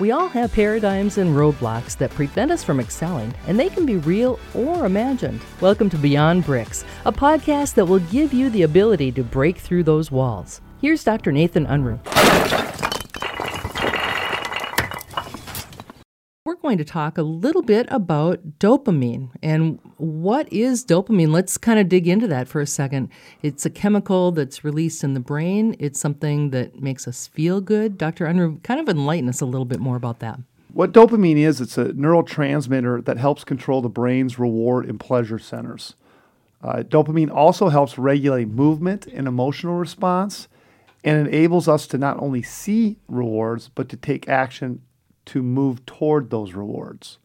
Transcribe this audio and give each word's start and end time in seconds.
We 0.00 0.12
all 0.12 0.28
have 0.28 0.52
paradigms 0.52 1.18
and 1.18 1.34
roadblocks 1.34 1.98
that 1.98 2.12
prevent 2.12 2.52
us 2.52 2.62
from 2.62 2.78
excelling, 2.78 3.34
and 3.48 3.58
they 3.58 3.68
can 3.68 3.84
be 3.84 3.96
real 3.96 4.38
or 4.54 4.86
imagined. 4.86 5.40
Welcome 5.60 5.90
to 5.90 5.98
Beyond 5.98 6.44
Bricks, 6.44 6.84
a 7.04 7.10
podcast 7.10 7.74
that 7.74 7.86
will 7.86 7.98
give 7.98 8.32
you 8.32 8.48
the 8.48 8.62
ability 8.62 9.10
to 9.10 9.24
break 9.24 9.58
through 9.58 9.82
those 9.82 10.12
walls. 10.12 10.60
Here's 10.80 11.02
Dr. 11.02 11.32
Nathan 11.32 11.66
Unruh. 11.66 11.98
Going 16.68 16.76
to 16.76 16.84
talk 16.84 17.16
a 17.16 17.22
little 17.22 17.62
bit 17.62 17.86
about 17.88 18.58
dopamine 18.58 19.30
and 19.42 19.78
what 19.96 20.52
is 20.52 20.84
dopamine. 20.84 21.32
Let's 21.32 21.56
kind 21.56 21.78
of 21.78 21.88
dig 21.88 22.06
into 22.06 22.26
that 22.26 22.46
for 22.46 22.60
a 22.60 22.66
second. 22.66 23.08
It's 23.40 23.64
a 23.64 23.70
chemical 23.70 24.32
that's 24.32 24.64
released 24.64 25.02
in 25.02 25.14
the 25.14 25.20
brain. 25.20 25.74
It's 25.78 25.98
something 25.98 26.50
that 26.50 26.78
makes 26.78 27.08
us 27.08 27.26
feel 27.26 27.62
good. 27.62 27.96
Dr. 27.96 28.26
Unruh, 28.26 28.62
kind 28.62 28.80
of 28.80 28.88
enlighten 28.90 29.30
us 29.30 29.40
a 29.40 29.46
little 29.46 29.64
bit 29.64 29.80
more 29.80 29.96
about 29.96 30.18
that. 30.18 30.40
What 30.74 30.92
dopamine 30.92 31.38
is, 31.38 31.62
it's 31.62 31.78
a 31.78 31.86
neurotransmitter 31.86 33.02
that 33.06 33.16
helps 33.16 33.44
control 33.44 33.80
the 33.80 33.88
brain's 33.88 34.38
reward 34.38 34.84
and 34.84 35.00
pleasure 35.00 35.38
centers. 35.38 35.94
Uh, 36.62 36.82
dopamine 36.82 37.34
also 37.34 37.70
helps 37.70 37.96
regulate 37.96 38.48
movement 38.48 39.06
and 39.06 39.26
emotional 39.26 39.76
response 39.76 40.48
and 41.02 41.26
enables 41.26 41.66
us 41.66 41.86
to 41.86 41.96
not 41.96 42.20
only 42.20 42.42
see 42.42 42.98
rewards, 43.08 43.70
but 43.74 43.88
to 43.88 43.96
take 43.96 44.28
action 44.28 44.82
to 45.28 45.42
move 45.42 45.84
toward 45.86 46.30
those 46.30 46.52
rewards. 46.52 47.18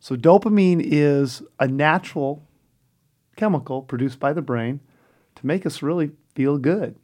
So, 0.00 0.14
dopamine 0.16 0.80
is 0.84 1.42
a 1.58 1.66
natural 1.66 2.42
chemical 3.36 3.82
produced 3.82 4.20
by 4.20 4.32
the 4.32 4.42
brain 4.42 4.80
to 5.36 5.46
make 5.46 5.66
us 5.66 5.82
really 5.82 6.10
feel 6.34 6.58
good. 6.58 6.94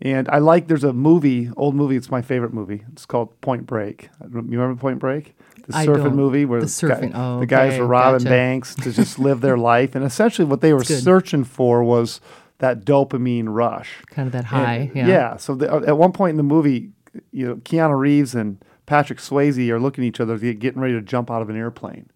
And 0.00 0.28
I 0.28 0.38
like, 0.38 0.66
there's 0.66 0.84
a 0.84 0.92
movie, 0.92 1.50
old 1.56 1.74
movie, 1.74 1.96
it's 1.96 2.10
my 2.10 2.20
favorite 2.20 2.52
movie. 2.52 2.84
It's 2.92 3.06
called 3.06 3.38
Point 3.40 3.64
Break. 3.66 4.10
You 4.22 4.28
remember 4.42 4.78
Point 4.78 4.98
Break? 4.98 5.34
The 5.68 5.76
I 5.76 5.86
surfing 5.86 6.14
movie 6.14 6.44
where 6.44 6.60
The 6.60 6.66
guy- 6.66 6.70
surfing, 6.70 7.12
oh, 7.14 7.40
the 7.40 7.46
guys 7.46 7.72
okay, 7.72 7.80
were 7.80 7.86
robbing 7.86 8.18
gotcha. 8.18 8.28
banks 8.28 8.74
to 8.76 8.92
just 8.92 9.18
live 9.28 9.40
their 9.40 9.56
life. 9.56 9.94
And 9.94 10.04
essentially 10.04 10.44
what 10.46 10.60
they 10.60 10.72
were 10.74 10.84
searching 10.84 11.44
for 11.44 11.82
was 11.82 12.20
that 12.58 12.84
dopamine 12.84 13.44
rush. 13.48 14.02
Kind 14.10 14.26
of 14.26 14.32
that 14.32 14.38
And- 14.38 14.46
high. 14.46 14.90
yeah. 14.94 15.06
Yeah. 15.06 15.36
So 15.36 15.54
the, 15.54 15.72
at 15.86 15.96
one 15.96 16.12
point 16.12 16.30
in 16.32 16.36
the 16.38 16.42
movie, 16.42 16.90
you 17.30 17.46
know, 17.46 17.54
Keanu 17.56 17.96
Reeves 17.98 18.34
and 18.34 18.58
Patrick 18.86 19.18
Swayze 19.18 19.68
are 19.70 19.80
looking 19.80 20.04
at 20.04 20.08
each 20.08 20.20
other, 20.20 20.36
getting 20.38 20.80
ready 20.80 20.94
to 20.94 21.00
jump 21.02 21.30
out 21.30 21.42
of 21.42 21.48
an 21.48 21.56
airplane. 21.56 22.10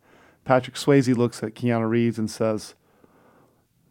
Patrick 0.45 0.77
Swayze 0.77 1.17
looks 1.17 1.43
at 1.43 1.55
Keanu 1.55 1.89
Reeves 1.89 2.19
and 2.19 2.31
says, 2.31 2.75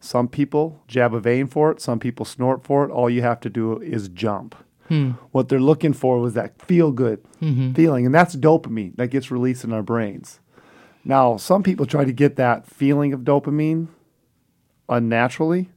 "Some 0.00 0.28
people 0.28 0.82
jab 0.86 1.12
a 1.14 1.20
vein 1.20 1.46
for 1.46 1.70
it. 1.70 1.80
Some 1.80 1.98
people 1.98 2.24
snort 2.24 2.62
for 2.64 2.84
it. 2.84 2.90
All 2.90 3.10
you 3.10 3.22
have 3.22 3.40
to 3.40 3.50
do 3.50 3.80
is 3.80 4.08
jump." 4.08 4.54
Hmm. 4.88 5.10
What 5.32 5.48
they're 5.48 5.60
looking 5.60 5.92
for 5.92 6.18
was 6.18 6.34
that 6.34 6.60
feel 6.62 6.92
good 6.92 7.20
Mm-hmm. 7.42 7.72
feeling, 7.74 8.06
and 8.06 8.14
that's 8.14 8.34
dopamine 8.34 8.96
that 8.96 9.08
gets 9.08 9.30
released 9.30 9.62
in 9.64 9.72
our 9.72 9.82
brains. 9.82 10.40
Now, 11.04 11.36
some 11.36 11.62
people 11.62 11.84
try 11.86 12.04
to 12.04 12.12
get 12.12 12.36
that 12.36 12.66
feeling 12.66 13.12
of 13.12 13.20
dopamine 13.20 13.88
unnaturally, 14.88 15.68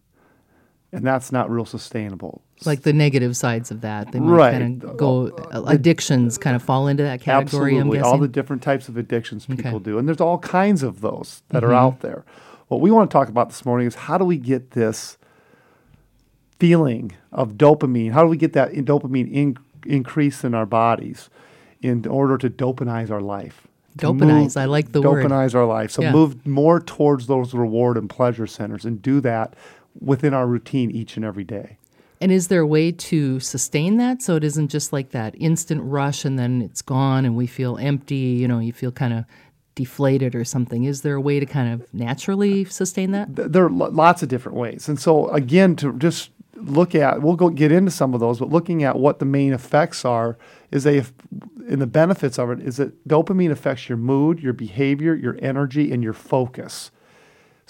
and 0.93 1.05
that's 1.05 1.31
not 1.31 1.49
real 1.49 1.65
sustainable. 1.65 2.41
Like 2.65 2.81
the 2.81 2.93
negative 2.93 3.35
sides 3.37 3.71
of 3.71 3.81
that. 3.81 4.11
They 4.11 4.19
might 4.19 4.31
Right. 4.35 4.51
kind 4.59 4.83
of 4.83 4.97
go, 4.97 5.27
uh, 5.29 5.63
addictions 5.67 6.37
kind 6.37 6.55
of 6.55 6.61
fall 6.61 6.87
into 6.87 7.03
that 7.03 7.21
category, 7.21 7.75
Absolutely, 7.77 7.99
all 8.01 8.17
the 8.17 8.27
different 8.27 8.61
types 8.61 8.87
of 8.89 8.97
addictions 8.97 9.47
Okay. 9.49 9.63
people 9.63 9.79
do, 9.79 9.97
and 9.97 10.07
there's 10.07 10.21
all 10.21 10.37
kinds 10.39 10.83
of 10.83 11.01
those 11.01 11.41
that 11.49 11.63
Mm-hmm. 11.63 11.71
are 11.71 11.75
out 11.75 11.99
there. 12.01 12.23
What 12.67 12.81
we 12.81 12.91
want 12.91 13.09
to 13.09 13.13
talk 13.13 13.29
about 13.29 13.49
this 13.49 13.65
morning 13.65 13.87
is 13.87 13.95
how 13.95 14.17
do 14.17 14.25
we 14.25 14.37
get 14.37 14.71
this 14.71 15.17
feeling 16.59 17.11
of 17.31 17.53
dopamine? 17.53 18.11
How 18.11 18.21
do 18.23 18.29
we 18.29 18.37
get 18.37 18.53
that 18.53 18.71
in- 18.71 18.85
dopamine 18.85 19.31
in, 19.31 19.57
increase 19.85 20.43
in 20.43 20.53
our 20.53 20.65
bodies 20.65 21.29
in 21.81 22.05
order 22.05 22.37
to 22.37 22.49
dopamize 22.49 23.09
our 23.09 23.21
life? 23.21 23.67
Dopamize, 23.97 24.55
I 24.55 24.65
like 24.65 24.91
the 24.93 25.01
word. 25.01 25.25
Dopamize 25.25 25.53
our 25.55 25.65
life. 25.65 25.91
So 25.91 26.01
Yeah. 26.01 26.11
move 26.13 26.45
more 26.47 26.79
towards 26.79 27.27
those 27.27 27.53
reward 27.53 27.97
and 27.97 28.09
pleasure 28.09 28.47
centers, 28.47 28.85
and 28.85 29.01
do 29.01 29.19
that 29.21 29.53
within 29.99 30.33
our 30.33 30.47
routine 30.47 30.91
each 30.91 31.15
and 31.15 31.25
every 31.25 31.43
day. 31.43 31.77
And 32.21 32.31
is 32.31 32.49
there 32.49 32.61
a 32.61 32.67
way 32.67 32.91
to 32.91 33.39
sustain 33.39 33.97
that 33.97 34.21
so 34.21 34.35
it 34.35 34.43
isn't 34.43 34.67
just 34.67 34.93
like 34.93 35.09
that 35.09 35.33
instant 35.39 35.81
rush 35.83 36.23
and 36.23 36.37
then 36.37 36.61
it's 36.61 36.83
gone 36.83 37.25
and 37.25 37.35
we 37.35 37.47
feel 37.47 37.77
empty, 37.79 38.15
you 38.15 38.47
know, 38.47 38.59
you 38.59 38.73
feel 38.73 38.91
kind 38.91 39.13
of 39.13 39.25
deflated 39.73 40.35
or 40.35 40.45
something? 40.45 40.83
Is 40.83 41.01
there 41.01 41.15
a 41.15 41.21
way 41.21 41.39
to 41.39 41.47
kind 41.47 41.73
of 41.73 41.91
naturally 41.93 42.65
sustain 42.65 43.11
that? 43.11 43.35
there 43.35 43.65
are 43.65 43.69
lots 43.71 44.21
of 44.21 44.29
different 44.29 44.57
ways. 44.57 44.87
And 44.87 44.99
so 44.99 45.29
again, 45.29 45.75
to 45.77 45.97
just 45.97 46.29
look 46.55 46.93
at, 46.93 47.23
we'll 47.23 47.35
go 47.35 47.49
get 47.49 47.71
into 47.71 47.89
some 47.89 48.13
of 48.13 48.19
those, 48.19 48.37
but 48.37 48.49
looking 48.49 48.83
at 48.83 48.99
what 48.99 49.17
the 49.17 49.25
main 49.25 49.51
effects 49.51 50.05
are 50.05 50.37
is 50.69 50.83
they, 50.83 51.03
and 51.67 51.81
the 51.81 51.87
benefits 51.87 52.37
of 52.37 52.51
it 52.51 52.59
is 52.59 52.77
that 52.77 53.07
dopamine 53.07 53.51
affects 53.51 53.89
your 53.89 53.97
mood, 53.97 54.39
your 54.39 54.53
behavior, 54.53 55.15
your 55.15 55.37
energy, 55.41 55.91
and 55.91 56.03
your 56.03 56.13
focus. 56.13 56.91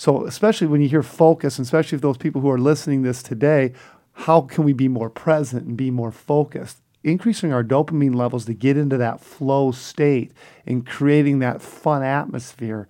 So 0.01 0.25
especially 0.25 0.65
when 0.65 0.81
you 0.81 0.89
hear 0.89 1.03
focus, 1.03 1.59
and 1.59 1.63
especially 1.63 1.95
if 1.95 2.01
those 2.01 2.17
people 2.17 2.41
who 2.41 2.49
are 2.49 2.57
listening 2.57 3.03
this 3.03 3.21
today, 3.21 3.71
how 4.13 4.41
can 4.41 4.63
we 4.63 4.73
be 4.73 4.87
more 4.87 5.11
present 5.11 5.67
and 5.67 5.77
be 5.77 5.91
more 5.91 6.11
focused? 6.11 6.81
Increasing 7.03 7.53
our 7.53 7.63
dopamine 7.63 8.15
levels 8.15 8.45
to 8.45 8.55
get 8.55 8.77
into 8.77 8.97
that 8.97 9.21
flow 9.21 9.71
state 9.71 10.31
and 10.65 10.87
creating 10.87 11.37
that 11.39 11.61
fun 11.61 12.01
atmosphere, 12.01 12.87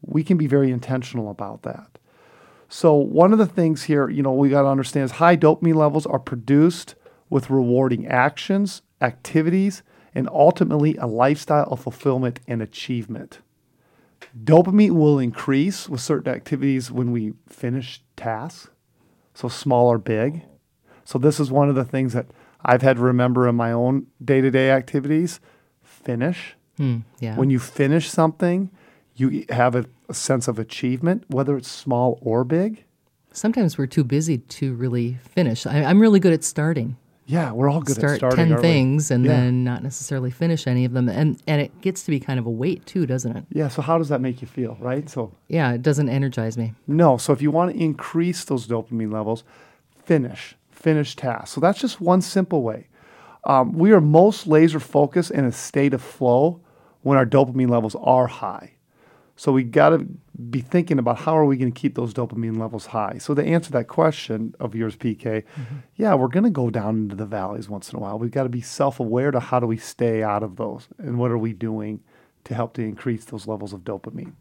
we 0.00 0.24
can 0.24 0.38
be 0.38 0.46
very 0.46 0.70
intentional 0.70 1.30
about 1.30 1.60
that. 1.64 1.98
So 2.70 2.94
one 2.94 3.34
of 3.34 3.38
the 3.38 3.44
things 3.44 3.82
here, 3.82 4.08
you 4.08 4.22
know, 4.22 4.32
we 4.32 4.48
got 4.48 4.62
to 4.62 4.68
understand 4.68 5.04
is 5.04 5.10
high 5.10 5.36
dopamine 5.36 5.74
levels 5.74 6.06
are 6.06 6.18
produced 6.18 6.94
with 7.28 7.50
rewarding 7.50 8.06
actions, 8.06 8.80
activities, 9.02 9.82
and 10.14 10.26
ultimately 10.30 10.96
a 10.96 11.06
lifestyle 11.06 11.68
of 11.70 11.80
fulfillment 11.80 12.40
and 12.48 12.62
achievement. 12.62 13.40
Dopamine 14.44 14.92
will 14.92 15.18
increase 15.18 15.88
with 15.88 16.00
certain 16.00 16.32
activities 16.32 16.90
when 16.90 17.12
we 17.12 17.34
finish 17.48 18.02
tasks, 18.16 18.68
so 19.34 19.48
small 19.48 19.88
or 19.88 19.98
big. 19.98 20.42
So 21.04 21.18
this 21.18 21.38
is 21.40 21.50
one 21.50 21.68
of 21.68 21.74
the 21.74 21.84
things 21.84 22.12
that 22.12 22.26
I've 22.64 22.82
had 22.82 22.96
to 22.96 23.02
remember 23.02 23.48
in 23.48 23.54
my 23.54 23.72
own 23.72 24.06
day-to-day 24.22 24.70
activities. 24.70 25.40
Finish. 25.82 26.56
Hmm, 26.76 26.98
yeah. 27.20 27.36
When 27.36 27.50
you 27.50 27.58
finish 27.58 28.10
something, 28.10 28.70
you 29.14 29.46
have 29.50 29.74
a, 29.74 29.86
a 30.08 30.14
sense 30.14 30.48
of 30.48 30.58
achievement, 30.58 31.24
whether 31.28 31.56
it's 31.56 31.70
small 31.70 32.18
or 32.20 32.44
big. 32.44 32.84
Sometimes 33.32 33.78
we're 33.78 33.86
too 33.86 34.04
busy 34.04 34.38
to 34.38 34.74
really 34.74 35.18
finish. 35.22 35.66
I, 35.66 35.84
I'm 35.84 36.00
really 36.00 36.20
good 36.20 36.32
at 36.32 36.44
starting. 36.44 36.96
Yeah, 37.28 37.50
we're 37.52 37.68
all 37.68 37.80
good 37.80 37.96
Start 37.96 38.12
at 38.14 38.18
starting. 38.18 38.36
10 38.44 38.52
aren't 38.52 38.62
we? 38.62 38.68
things 38.68 39.10
and 39.10 39.24
Yeah. 39.24 39.32
then 39.32 39.64
not 39.64 39.82
necessarily 39.82 40.30
finish 40.30 40.66
any 40.66 40.84
of 40.84 40.92
them. 40.92 41.08
And, 41.08 41.42
and 41.46 41.60
it 41.60 41.80
gets 41.80 42.04
to 42.04 42.10
be 42.10 42.20
kind 42.20 42.38
of 42.38 42.46
a 42.46 42.50
weight 42.50 42.86
too, 42.86 43.04
doesn't 43.04 43.36
it? 43.36 43.44
Yeah, 43.52 43.66
so 43.68 43.82
how 43.82 43.98
does 43.98 44.08
that 44.10 44.20
make 44.20 44.40
you 44.40 44.46
feel, 44.48 44.76
right? 44.80 45.08
So 45.10 45.32
Yeah, 45.48 45.72
it 45.72 45.82
doesn't 45.82 46.08
energize 46.08 46.56
me. 46.56 46.74
No. 46.86 47.16
So 47.16 47.32
if 47.32 47.42
you 47.42 47.50
want 47.50 47.72
to 47.74 47.82
increase 47.82 48.44
those 48.44 48.66
dopamine 48.68 49.12
levels, 49.12 49.42
finish, 50.04 50.54
finish 50.70 51.16
tasks. 51.16 51.50
So 51.50 51.60
that's 51.60 51.80
just 51.80 52.00
one 52.00 52.20
simple 52.20 52.62
way. 52.62 52.86
Um, 53.44 53.72
we 53.72 53.92
are 53.92 54.00
most 54.00 54.46
laser 54.46 54.80
focused 54.80 55.30
in 55.32 55.44
a 55.44 55.52
state 55.52 55.94
of 55.94 56.02
flow 56.02 56.60
when 57.02 57.18
our 57.18 57.26
dopamine 57.26 57.70
levels 57.70 57.96
are 58.00 58.26
high. 58.28 58.72
So 59.38 59.52
we 59.52 59.64
got 59.64 59.90
to 59.90 60.06
be 60.50 60.62
thinking 60.62 60.98
about 60.98 61.18
how 61.18 61.36
are 61.36 61.44
we 61.44 61.58
going 61.58 61.70
to 61.70 61.78
keep 61.78 61.94
those 61.94 62.14
dopamine 62.14 62.58
levels 62.58 62.86
high. 62.86 63.18
So 63.18 63.34
to 63.34 63.44
answer 63.44 63.70
that 63.72 63.86
question 63.86 64.54
of 64.58 64.74
yours, 64.74 64.96
PK, 64.96 65.44
yeah, 65.94 66.14
we're 66.14 66.28
going 66.28 66.44
to 66.44 66.50
go 66.50 66.70
down 66.70 66.96
into 66.96 67.16
the 67.16 67.26
valleys 67.26 67.68
once 67.68 67.92
in 67.92 67.98
a 67.98 68.00
while. 68.00 68.18
We've 68.18 68.30
got 68.30 68.44
to 68.44 68.48
be 68.48 68.62
self-aware 68.62 69.30
to 69.32 69.40
how 69.40 69.60
do 69.60 69.66
we 69.66 69.76
stay 69.76 70.22
out 70.22 70.42
of 70.42 70.56
those 70.56 70.88
and 70.98 71.18
what 71.18 71.30
are 71.30 71.38
we 71.38 71.52
doing 71.52 72.00
to 72.44 72.54
help 72.54 72.72
to 72.74 72.82
increase 72.82 73.26
those 73.26 73.46
levels 73.46 73.74
of 73.74 73.80
dopamine. 73.80 74.32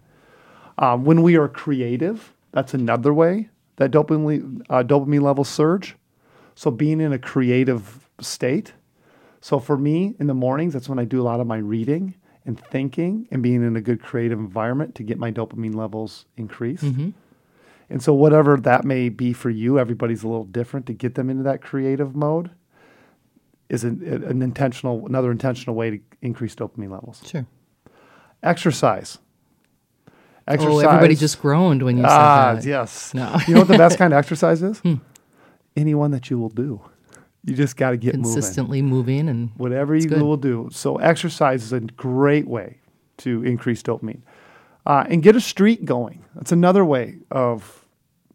Um, 0.78 1.04
when 1.04 1.22
we 1.22 1.36
are 1.36 1.50
creative, 1.50 2.34
that's 2.52 2.74
another 2.74 3.14
way 3.14 3.50
that 3.76 3.92
dopamine 3.92 4.62
uh, 4.70 4.84
dopamine 4.84 5.22
levels 5.22 5.50
surge. 5.50 5.98
So 6.56 6.72
being 6.72 7.02
in 7.02 7.12
a 7.12 7.20
creative 7.20 8.08
state. 8.22 8.74
So 9.42 9.60
for 9.60 9.78
me, 9.78 10.16
in 10.20 10.28
the 10.28 10.34
mornings, 10.34 10.74
that's 10.74 10.88
when 10.88 11.00
I 11.00 11.04
do 11.04 11.22
a 11.22 11.24
lot 11.24 11.42
of 11.42 11.48
my 11.48 11.58
reading 11.58 12.16
and 12.46 12.60
thinking 12.60 13.28
and 13.32 13.42
being 13.42 13.64
in 13.64 13.76
a 13.76 13.82
good 13.82 14.02
creative 14.02 14.38
environment 14.40 14.96
to 14.96 15.04
get 15.04 15.18
my 15.18 15.32
dopamine 15.32 15.76
levels 15.76 16.26
increased. 16.38 16.84
And 17.88 18.02
so 18.02 18.14
whatever 18.14 18.58
that 18.58 18.84
may 18.84 19.10
be 19.10 19.32
for 19.34 19.50
you, 19.50 19.78
everybody's 19.80 20.24
a 20.24 20.28
little 20.28 20.46
different 20.46 20.86
to 20.88 20.94
get 20.94 21.16
them 21.16 21.30
into 21.30 21.44
that 21.44 21.62
creative 21.62 22.16
mode. 22.16 22.52
Is 23.68 23.84
an, 23.84 24.04
an 24.24 24.44
intentional, 24.44 25.08
another 25.08 25.32
intentional 25.32 25.76
way 25.76 25.90
to 25.90 26.00
increase 26.22 26.54
dopamine 26.54 26.92
levels. 26.92 27.22
Sure. 27.26 27.48
Exercise. 28.44 29.18
Oh, 30.48 30.80
everybody 30.80 31.16
just 31.16 31.42
groaned 31.42 31.82
when 31.82 31.98
you 31.98 32.04
said 32.04 32.10
Ah, 32.12 32.54
that. 32.54 32.64
yes. 32.66 33.12
No. 33.16 33.36
you 33.48 33.56
know 33.56 33.62
what 33.62 33.68
the 33.68 33.78
best 33.80 33.98
kind 34.00 34.14
of 34.14 34.20
exercise 34.20 34.62
is? 34.62 34.82
Anyone 35.76 36.12
that 36.12 36.30
you 36.30 36.38
will 36.38 36.50
do. 36.50 36.80
You 37.46 37.54
just 37.56 37.78
got 37.78 37.92
to 37.92 37.98
get. 37.98 38.14
Consistently 38.14 38.82
moving 38.82 39.30
and 39.30 39.52
Whatever 39.56 39.96
you 39.96 40.10
good. 40.10 40.22
will 40.22 40.38
do. 40.38 40.70
So 40.72 40.98
exercise 40.98 41.64
is 41.64 41.74
a 41.74 41.80
great 41.80 42.48
way 42.48 42.80
to 43.18 43.44
increase 43.44 43.84
dopamine. 43.84 44.22
Uh, 44.86 45.06
and 45.10 45.24
get 45.24 45.36
a 45.36 45.42
streak 45.42 45.86
going. 45.86 46.26
That's 46.36 46.52
another 46.52 46.84
way 46.84 47.20
of 47.32 47.86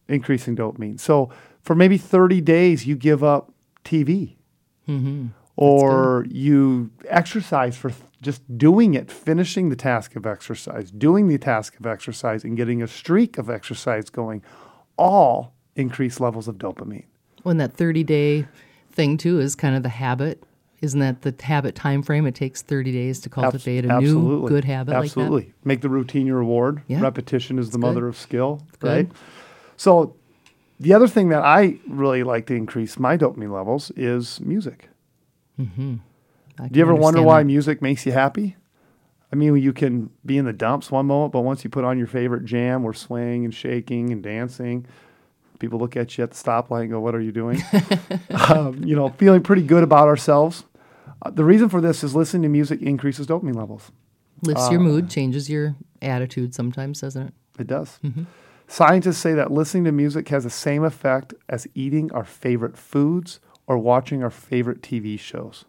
increasing 0.09 0.57
dopamine. 0.57 0.99
So 0.99 1.31
for 1.61 1.75
maybe 1.75 1.99
30 1.99 2.41
days, 2.41 2.87
you 2.87 2.97
give 2.97 3.23
up 3.23 3.53
TV. 3.85 4.37
Mm-hmm. 4.89 5.29
Or 5.57 6.25
you 6.29 6.91
exercise 7.09 7.77
for 7.77 7.93
just 8.23 8.57
doing 8.57 8.95
it, 8.95 9.11
finishing 9.11 9.69
the 9.69 9.77
task 9.77 10.17
of 10.17 10.25
exercise, 10.25 10.91
doing 10.91 11.29
the 11.29 11.37
task 11.37 11.79
of 11.79 11.87
exercise, 11.87 12.45
and 12.45 12.57
getting 12.57 12.83
a 12.83 12.87
streak 12.87 13.39
of 13.39 13.51
exercise 13.51 14.09
going, 14.09 14.43
all 14.97 15.53
increase 15.77 16.19
levels 16.21 16.49
of 16.49 16.57
dopamine. 16.57 17.05
When 17.43 17.59
that 17.59 17.75
30 17.75 18.05
day 18.05 18.47
thing, 18.93 19.17
too, 19.17 19.41
is 19.41 19.55
kind 19.55 19.77
of 19.77 19.83
the 19.83 19.89
habit. 19.89 20.43
Isn't 20.81 21.01
that 21.01 21.23
the 21.23 21.35
habit 21.45 21.75
time 21.75 22.03
frame? 22.03 22.27
It 22.27 22.35
takes 22.35 22.63
30 22.63 22.91
days 22.93 23.21
to 23.21 23.29
cultivate 23.29 23.85
a 23.85 24.01
new 24.01 24.49
good 24.49 24.65
habit 24.65 24.95
Absolutely. 24.95 25.43
like 25.47 25.55
Make 25.65 25.81
the 25.83 25.91
routine 25.91 26.27
your 26.27 26.39
reward. 26.39 26.83
Yeah. 26.89 27.01
Repetition 27.01 27.59
is 27.59 27.71
the 27.71 27.79
good. 27.79 27.87
mother 27.87 28.09
of 28.09 28.17
skill, 28.17 28.63
good. 28.79 28.89
right? 28.89 29.13
So, 29.77 30.17
the 30.79 30.95
other 30.95 31.07
thing 31.07 31.29
that 31.29 31.43
I 31.43 31.79
really 31.87 32.23
like 32.23 32.47
to 32.47 32.55
increase 32.55 32.99
my 32.99 33.19
dopamine 33.19 33.53
levels 33.53 33.91
is 33.97 34.41
music. 34.41 34.89
Mm-hmm. 35.61 35.97
I 36.59 36.69
Do 36.69 36.79
you 36.79 36.85
ever 36.85 36.95
wonder 36.95 37.21
why 37.23 37.41
that. 37.43 37.47
music 37.47 37.83
makes 37.83 38.07
you 38.07 38.13
happy? 38.13 38.57
I 39.33 39.37
mean, 39.37 39.57
you 39.57 39.73
can 39.75 40.11
be 40.25 40.39
in 40.39 40.47
the 40.47 40.53
dumps 40.53 40.91
one 40.91 41.07
moment, 41.07 41.33
but 41.33 41.43
once 41.43 41.63
you 41.63 41.71
put 41.71 41.85
on 41.85 41.99
your 41.99 42.07
favorite 42.07 42.45
jam, 42.47 42.83
we're 42.83 42.95
swaying 42.95 43.45
and 43.45 43.55
shaking 43.55 44.11
and 44.13 44.23
dancing. 44.23 44.87
People 45.61 45.79
look 45.79 45.97
at 45.97 46.19
you 46.19 46.25
at 46.25 46.31
the 46.33 46.37
stoplight 46.37 46.83
and 46.83 46.91
go, 46.91 46.99
"What 46.99 47.15
are 47.15 47.21
you 47.21 47.31
doing?" 47.31 47.63
um, 48.49 48.83
you 48.83 48.97
know, 48.97 49.11
feeling 49.11 49.43
pretty 49.43 49.63
good 49.63 49.85
about 49.85 50.09
ourselves. 50.09 50.65
Uh, 51.23 51.31
the 51.31 51.45
reason 51.45 51.69
for 51.69 51.81
this 51.81 52.03
is 52.03 52.17
listening 52.17 52.43
to 52.43 52.49
music 52.49 52.83
increases 52.83 53.27
dopamine 53.27 53.55
levels. 53.55 53.93
Lifts 54.43 54.67
uh, 54.67 54.71
your 54.73 54.81
mood, 54.81 55.09
changes 55.09 55.49
your 55.49 55.77
attitude 56.03 56.55
sometimes, 56.55 57.03
doesn't 57.03 57.29
it? 57.29 57.35
It 57.61 57.67
does. 57.67 58.01
Scientists 58.67 59.19
say 59.19 59.35
that 59.35 59.51
listening 59.51 59.85
to 59.85 59.93
music 59.93 60.29
has 60.29 60.45
the 60.45 60.51
same 60.51 60.83
effect 60.83 61.35
as 61.49 61.67
eating 61.75 62.11
our 62.13 62.25
favorite 62.25 62.77
foods 62.77 63.41
or 63.67 63.77
watching 63.77 64.23
our 64.23 64.31
favorite 64.31 64.81
TV 64.81 65.19
shows. 65.19 65.65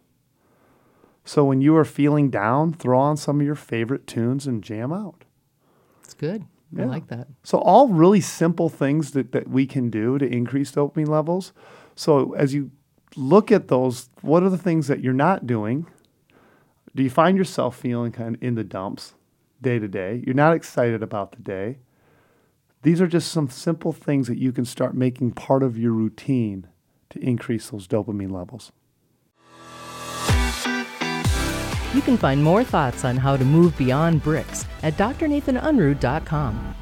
So 1.24 1.44
when 1.44 1.60
you 1.60 1.76
are 1.76 1.84
feeling 1.84 2.30
down, 2.30 2.72
throw 2.72 2.98
on 2.98 3.16
some 3.16 3.40
of 3.40 3.46
your 3.46 3.54
favorite 3.54 4.06
tunes 4.06 4.46
and 4.46 4.62
jam 4.62 4.92
out. 4.92 5.24
It's 6.02 6.14
good. 6.14 6.44
I 6.78 6.84
like 6.84 7.08
that. 7.08 7.28
So 7.42 7.58
all 7.58 7.88
really 7.88 8.20
simple 8.20 8.68
things 8.68 9.10
that, 9.10 9.32
that 9.32 9.48
we 9.48 9.66
can 9.66 9.90
do 9.90 10.18
to 10.18 10.26
increase 10.26 10.72
dopamine 10.72 11.08
levels. 11.08 11.52
So 11.94 12.32
as 12.34 12.54
you 12.54 12.70
look 13.14 13.52
at 13.52 13.68
those, 13.68 14.08
what 14.22 14.42
are 14.42 14.48
the 14.48 14.58
things 14.58 14.86
that 14.86 15.00
you're 15.00 15.12
not 15.12 15.46
doing? 15.46 15.86
Do 16.94 17.02
you 17.02 17.10
find 17.10 17.36
yourself 17.36 17.76
feeling 17.76 18.12
kind 18.12 18.36
of 18.36 18.42
in 18.42 18.54
the 18.54 18.64
dumps 18.64 19.14
day 19.60 19.78
to 19.78 19.88
day? 19.88 20.22
You're 20.24 20.34
not 20.34 20.54
excited 20.54 21.02
about 21.02 21.32
the 21.32 21.42
day. 21.42 21.78
These 22.82 23.00
are 23.00 23.06
just 23.06 23.30
some 23.30 23.48
simple 23.48 23.92
things 23.92 24.26
that 24.28 24.38
you 24.38 24.50
can 24.50 24.64
start 24.64 24.94
making 24.94 25.32
part 25.32 25.62
of 25.62 25.78
your 25.78 25.92
routine 25.92 26.66
to 27.10 27.18
increase 27.20 27.70
those 27.70 27.86
dopamine 27.86 28.32
levels. 28.32 28.72
You 31.94 32.00
can 32.00 32.16
find 32.16 32.42
more 32.42 32.64
thoughts 32.64 33.04
on 33.04 33.18
how 33.18 33.36
to 33.36 33.44
move 33.44 33.76
beyond 33.76 34.22
bricks 34.22 34.64
at 34.82 34.94
drnathanunruh.com. 34.94 36.81